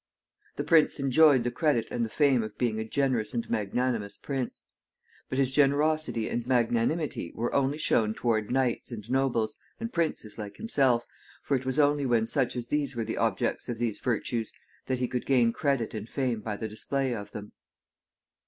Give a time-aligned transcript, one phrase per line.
[0.55, 4.63] The prince enjoyed the credit and the fame of being a generous and magnanimous prince.
[5.29, 10.57] But his generosity and magnanimity were only shown toward knights, and nobles, and princes like
[10.57, 11.05] himself,
[11.43, 14.51] for it was only when such as these were the objects of these virtues
[14.87, 17.51] that he could gain credit and fame by the display of them.